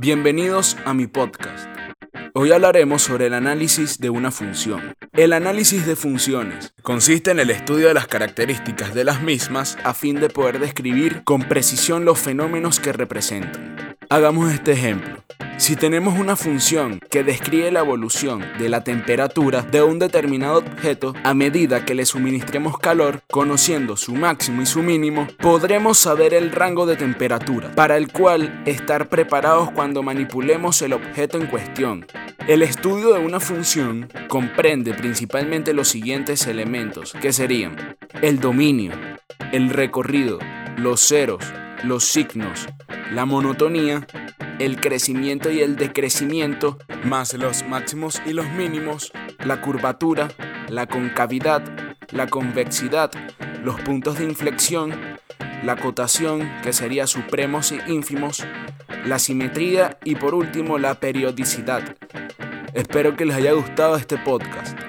Bienvenidos 0.00 0.76
a 0.84 0.94
mi 0.94 1.08
podcast. 1.08 1.66
Hoy 2.32 2.52
hablaremos 2.52 3.02
sobre 3.02 3.26
el 3.26 3.34
análisis 3.34 3.98
de 3.98 4.10
una 4.10 4.30
función. 4.30 4.94
El 5.12 5.32
análisis 5.32 5.86
de 5.86 5.96
funciones 5.96 6.72
consiste 6.82 7.32
en 7.32 7.40
el 7.40 7.50
estudio 7.50 7.88
de 7.88 7.94
las 7.94 8.06
características 8.06 8.94
de 8.94 9.02
las 9.02 9.22
mismas 9.22 9.76
a 9.82 9.94
fin 9.94 10.20
de 10.20 10.28
poder 10.28 10.60
describir 10.60 11.24
con 11.24 11.42
precisión 11.42 12.04
los 12.04 12.20
fenómenos 12.20 12.78
que 12.78 12.92
representan. 12.92 13.96
Hagamos 14.08 14.52
este 14.52 14.70
ejemplo. 14.70 15.24
Si 15.58 15.74
tenemos 15.74 16.16
una 16.16 16.36
función 16.36 17.00
que 17.10 17.24
describe 17.24 17.72
la 17.72 17.80
evolución 17.80 18.44
de 18.60 18.68
la 18.68 18.84
temperatura 18.84 19.62
de 19.62 19.82
un 19.82 19.98
determinado 19.98 20.58
objeto 20.58 21.14
a 21.24 21.34
medida 21.34 21.84
que 21.84 21.96
le 21.96 22.06
suministremos 22.06 22.78
calor, 22.78 23.22
conociendo 23.28 23.96
su 23.96 24.14
máximo 24.14 24.62
y 24.62 24.66
su 24.66 24.82
mínimo, 24.82 25.26
podremos 25.40 25.98
saber 25.98 26.32
el 26.32 26.52
rango 26.52 26.86
de 26.86 26.94
temperatura, 26.94 27.72
para 27.74 27.96
el 27.96 28.10
cual 28.12 28.62
estar 28.66 29.08
preparados 29.08 29.72
cuando 29.72 30.04
manipulemos 30.04 30.80
el 30.80 30.92
objeto 30.92 31.38
en 31.38 31.48
cuestión. 31.48 32.06
El 32.46 32.62
estudio 32.62 33.12
de 33.12 33.20
una 33.20 33.40
función 33.40 34.08
comprende 34.28 34.94
principalmente 34.94 35.74
los 35.74 35.88
siguientes 35.88 36.46
elementos, 36.46 37.14
que 37.20 37.32
serían 37.32 37.96
el 38.22 38.38
dominio, 38.38 38.92
el 39.50 39.70
recorrido, 39.70 40.38
los 40.76 41.00
ceros, 41.00 41.44
los 41.82 42.04
signos, 42.04 42.68
la 43.12 43.26
monotonía, 43.26 44.06
el 44.58 44.80
crecimiento 44.80 45.50
y 45.50 45.60
el 45.60 45.76
decrecimiento, 45.76 46.78
más 47.04 47.34
los 47.34 47.66
máximos 47.66 48.20
y 48.26 48.32
los 48.32 48.48
mínimos, 48.50 49.12
la 49.44 49.60
curvatura, 49.60 50.28
la 50.68 50.86
concavidad, 50.86 51.62
la 52.10 52.26
convexidad, 52.26 53.10
los 53.62 53.80
puntos 53.80 54.18
de 54.18 54.24
inflexión, 54.24 54.92
la 55.64 55.76
cotación, 55.76 56.50
que 56.62 56.72
sería 56.72 57.06
supremos 57.06 57.72
e 57.72 57.80
ínfimos, 57.86 58.44
la 59.04 59.18
simetría 59.18 59.98
y 60.04 60.16
por 60.16 60.34
último 60.34 60.78
la 60.78 60.94
periodicidad. 60.94 61.96
Espero 62.74 63.16
que 63.16 63.26
les 63.26 63.36
haya 63.36 63.52
gustado 63.52 63.96
este 63.96 64.18
podcast. 64.18 64.87